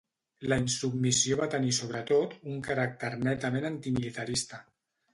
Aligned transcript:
La 0.53 0.57
insubmissió 0.61 1.37
va 1.43 1.49
tenir 1.57 1.75
sobretot 1.81 2.35
un 2.55 2.59
caràcter 2.71 3.15
netament 3.29 3.73
antimilitarista. 3.73 4.65